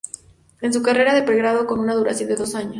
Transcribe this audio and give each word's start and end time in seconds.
Es 0.61 0.75
una 0.75 0.83
carrera 0.83 1.13
de 1.13 1.21
pre 1.21 1.35
grado 1.35 1.67
con 1.67 1.79
una 1.79 1.93
duración 1.93 2.27
de 2.27 2.35
dos 2.35 2.55
años. 2.55 2.69